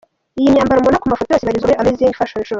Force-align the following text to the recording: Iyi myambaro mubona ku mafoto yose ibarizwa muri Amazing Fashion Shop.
Iyi 0.39 0.53
myambaro 0.53 0.77
mubona 0.79 1.01
ku 1.01 1.07
mafoto 1.11 1.29
yose 1.31 1.43
ibarizwa 1.43 1.67
muri 1.69 1.77
Amazing 1.81 2.17
Fashion 2.17 2.41
Shop. 2.43 2.49